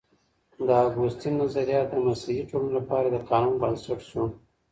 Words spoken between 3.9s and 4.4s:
سو.